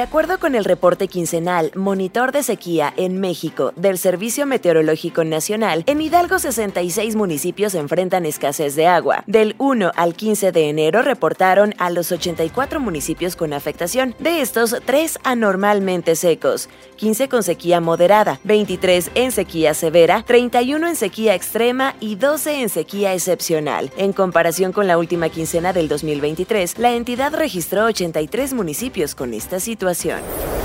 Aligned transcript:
De 0.00 0.04
acuerdo 0.04 0.38
con 0.38 0.54
el 0.54 0.64
reporte 0.64 1.08
quincenal 1.08 1.72
Monitor 1.74 2.32
de 2.32 2.42
Sequía 2.42 2.94
en 2.96 3.20
México 3.20 3.74
del 3.76 3.98
Servicio 3.98 4.46
Meteorológico 4.46 5.24
Nacional, 5.24 5.84
en 5.86 6.00
Hidalgo 6.00 6.38
66 6.38 7.16
municipios 7.16 7.74
enfrentan 7.74 8.24
escasez 8.24 8.74
de 8.76 8.86
agua. 8.86 9.24
Del 9.26 9.56
1 9.58 9.92
al 9.94 10.14
15 10.14 10.52
de 10.52 10.70
enero 10.70 11.02
reportaron 11.02 11.74
a 11.76 11.90
los 11.90 12.12
84 12.12 12.80
municipios 12.80 13.36
con 13.36 13.52
afectación, 13.52 14.14
de 14.18 14.40
estos 14.40 14.74
3 14.86 15.18
anormalmente 15.22 16.16
secos, 16.16 16.70
15 16.96 17.28
con 17.28 17.42
sequía 17.42 17.82
moderada, 17.82 18.40
23 18.44 19.10
en 19.14 19.32
sequía 19.32 19.74
severa, 19.74 20.22
31 20.26 20.88
en 20.88 20.96
sequía 20.96 21.34
extrema 21.34 21.94
y 22.00 22.14
12 22.14 22.62
en 22.62 22.70
sequía 22.70 23.12
excepcional. 23.12 23.92
En 23.98 24.14
comparación 24.14 24.72
con 24.72 24.86
la 24.86 24.96
última 24.96 25.28
quincena 25.28 25.74
del 25.74 25.88
2023, 25.88 26.78
la 26.78 26.92
entidad 26.94 27.34
registró 27.34 27.84
83 27.84 28.54
municipios 28.54 29.14
con 29.14 29.34
esta 29.34 29.60
situación 29.60 29.89
situación 29.94 30.59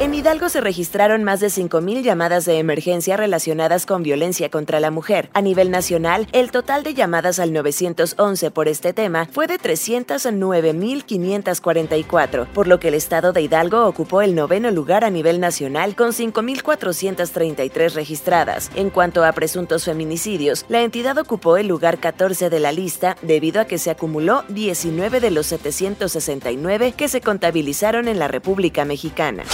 en 0.00 0.14
Hidalgo 0.14 0.48
se 0.48 0.62
registraron 0.62 1.24
más 1.24 1.40
de 1.40 1.48
5.000 1.48 2.00
llamadas 2.00 2.46
de 2.46 2.58
emergencia 2.58 3.18
relacionadas 3.18 3.84
con 3.84 4.02
violencia 4.02 4.48
contra 4.48 4.80
la 4.80 4.90
mujer. 4.90 5.28
A 5.34 5.42
nivel 5.42 5.70
nacional, 5.70 6.26
el 6.32 6.50
total 6.50 6.84
de 6.84 6.94
llamadas 6.94 7.38
al 7.38 7.52
911 7.52 8.50
por 8.50 8.66
este 8.66 8.94
tema 8.94 9.28
fue 9.30 9.46
de 9.46 9.58
309.544, 9.58 12.46
por 12.46 12.66
lo 12.66 12.80
que 12.80 12.88
el 12.88 12.94
estado 12.94 13.34
de 13.34 13.42
Hidalgo 13.42 13.86
ocupó 13.86 14.22
el 14.22 14.34
noveno 14.34 14.70
lugar 14.70 15.04
a 15.04 15.10
nivel 15.10 15.38
nacional 15.38 15.94
con 15.94 16.12
5.433 16.12 17.92
registradas. 17.92 18.70
En 18.76 18.88
cuanto 18.88 19.22
a 19.22 19.32
presuntos 19.32 19.84
feminicidios, 19.84 20.64
la 20.70 20.80
entidad 20.80 21.18
ocupó 21.18 21.58
el 21.58 21.68
lugar 21.68 21.98
14 21.98 22.48
de 22.48 22.58
la 22.58 22.72
lista 22.72 23.18
debido 23.20 23.60
a 23.60 23.66
que 23.66 23.76
se 23.76 23.90
acumuló 23.90 24.44
19 24.48 25.20
de 25.20 25.30
los 25.30 25.48
769 25.48 26.92
que 26.92 27.08
se 27.08 27.20
contabilizaron 27.20 28.08
en 28.08 28.18
la 28.18 28.28
República 28.28 28.86
Mexicana. 28.86 29.44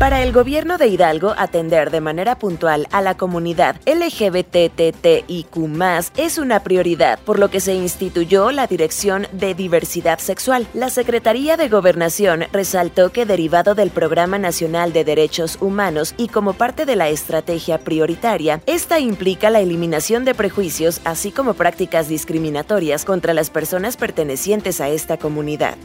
Para 0.00 0.22
el 0.22 0.32
gobierno 0.32 0.78
de 0.78 0.86
Hidalgo, 0.88 1.34
atender 1.36 1.90
de 1.90 2.00
manera 2.00 2.38
puntual 2.38 2.88
a 2.90 3.02
la 3.02 3.18
comunidad 3.18 3.76
LGBTTIQ 3.84 5.46
es 6.16 6.38
una 6.38 6.62
prioridad, 6.62 7.18
por 7.18 7.38
lo 7.38 7.50
que 7.50 7.60
se 7.60 7.74
instituyó 7.74 8.50
la 8.50 8.66
Dirección 8.66 9.26
de 9.32 9.54
Diversidad 9.54 10.18
Sexual. 10.18 10.66
La 10.72 10.88
Secretaría 10.88 11.58
de 11.58 11.68
Gobernación 11.68 12.46
resaltó 12.50 13.12
que 13.12 13.26
derivado 13.26 13.74
del 13.74 13.90
Programa 13.90 14.38
Nacional 14.38 14.94
de 14.94 15.04
Derechos 15.04 15.58
Humanos 15.60 16.14
y 16.16 16.28
como 16.28 16.54
parte 16.54 16.86
de 16.86 16.96
la 16.96 17.10
estrategia 17.10 17.76
prioritaria, 17.76 18.62
esta 18.64 19.00
implica 19.00 19.50
la 19.50 19.60
eliminación 19.60 20.24
de 20.24 20.34
prejuicios 20.34 21.02
así 21.04 21.30
como 21.30 21.52
prácticas 21.52 22.08
discriminatorias 22.08 23.04
contra 23.04 23.34
las 23.34 23.50
personas 23.50 23.98
pertenecientes 23.98 24.80
a 24.80 24.88
esta 24.88 25.18
comunidad. 25.18 25.76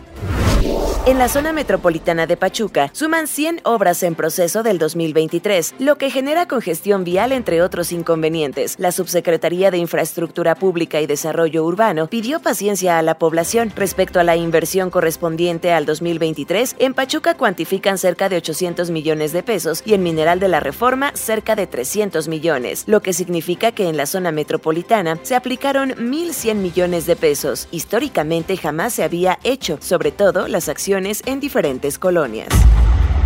En 1.07 1.19
la 1.19 1.29
zona 1.29 1.53
metropolitana 1.53 2.25
de 2.25 2.35
Pachuca 2.35 2.89
suman 2.91 3.27
100 3.27 3.61
obras 3.63 4.01
en 4.01 4.15
proceso 4.15 4.63
del 4.63 4.79
2023, 4.79 5.75
lo 5.77 5.99
que 5.99 6.09
genera 6.09 6.47
congestión 6.47 7.03
vial 7.03 7.31
entre 7.31 7.61
otros 7.61 7.91
inconvenientes. 7.91 8.75
La 8.79 8.91
Subsecretaría 8.91 9.69
de 9.69 9.77
Infraestructura 9.77 10.55
Pública 10.55 11.01
y 11.01 11.05
Desarrollo 11.05 11.63
Urbano 11.63 12.07
pidió 12.07 12.39
paciencia 12.39 12.97
a 12.97 13.03
la 13.03 13.19
población 13.19 13.71
respecto 13.75 14.19
a 14.19 14.23
la 14.23 14.35
inversión 14.35 14.89
correspondiente 14.89 15.71
al 15.71 15.85
2023. 15.85 16.75
En 16.79 16.95
Pachuca 16.95 17.37
cuantifican 17.37 17.99
cerca 17.99 18.27
de 18.27 18.37
800 18.37 18.89
millones 18.89 19.31
de 19.31 19.43
pesos 19.43 19.83
y 19.85 19.93
en 19.93 20.01
Mineral 20.01 20.39
de 20.39 20.47
la 20.47 20.59
Reforma 20.59 21.11
cerca 21.13 21.55
de 21.55 21.67
300 21.67 22.27
millones, 22.27 22.83
lo 22.87 23.03
que 23.03 23.13
significa 23.13 23.73
que 23.73 23.89
en 23.89 23.97
la 23.97 24.07
zona 24.07 24.31
metropolitana 24.31 25.19
se 25.21 25.35
aplicaron 25.35 25.91
1.100 25.91 26.55
millones 26.55 27.05
de 27.05 27.15
pesos. 27.15 27.67
Históricamente 27.69 28.57
jamás 28.57 28.93
se 28.93 29.03
había 29.03 29.37
hecho, 29.43 29.77
sobre 29.81 30.11
todo 30.11 30.47
las 30.47 30.67
acciones 30.67 30.94
en 31.25 31.41
diferentes 31.41 31.99
colonias. 31.99 32.47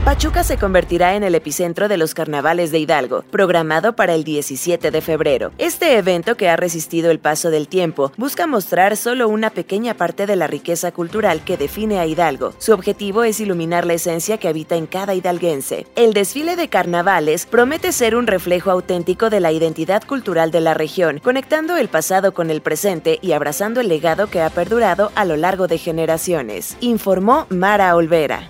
Pachuca 0.06 0.44
se 0.44 0.58
convertirá 0.58 1.16
en 1.16 1.24
el 1.24 1.36
epicentro 1.36 1.88
de 1.88 1.98
los 1.98 2.14
carnavales 2.14 2.72
de 2.72 2.80
Hidalgo, 2.80 3.24
programado 3.30 3.96
para 3.96 4.16
el 4.16 4.24
17 4.24 4.92
de 4.92 5.02
febrero. 5.02 5.52
Este 5.58 5.98
evento, 5.98 6.36
que 6.36 6.50
ha 6.50 6.56
resistido 6.56 7.12
el 7.12 7.20
paso 7.20 7.52
del 7.52 7.68
tiempo, 7.68 8.12
busca 8.18 8.48
mostrar 8.48 8.96
solo 8.98 9.28
una 9.28 9.50
pequeña 9.52 9.94
parte 9.94 10.26
de 10.26 10.38
la 10.38 10.48
riqueza 10.48 10.94
cultural 10.94 11.44
que 11.44 11.58
define 11.58 12.00
a 12.00 12.08
Hidalgo. 12.08 12.54
Su 12.58 12.74
objetivo 12.74 13.24
es 13.24 13.40
iluminar 13.40 13.86
la 13.86 13.94
esencia 13.94 14.38
que 14.38 14.48
habita 14.48 14.78
en 14.78 14.88
cada 14.88 15.14
hidalguense. 15.14 15.86
El 15.96 16.14
desfile 16.14 16.56
de 16.56 16.70
carnavales 16.70 17.46
promete 17.46 17.92
ser 17.92 18.16
un 18.16 18.26
reflejo 18.26 18.72
auténtico 18.72 19.30
de 19.30 19.42
la 19.42 19.52
identidad 19.52 20.04
cultural 20.04 20.50
de 20.50 20.62
la 20.62 20.74
región, 20.74 21.20
conectando 21.20 21.78
el 21.78 21.90
pasado 21.90 22.34
con 22.34 22.50
el 22.50 22.62
presente 22.62 23.20
y 23.22 23.34
abrazando 23.34 23.82
el 23.82 23.90
legado 23.90 24.28
que 24.28 24.42
ha 24.42 24.50
perdurado 24.50 25.12
a 25.16 25.26
lo 25.26 25.36
largo 25.36 25.68
de 25.68 25.78
generaciones, 25.78 26.78
informó 26.80 27.48
Mara 27.50 27.96
Olvera. 27.96 28.50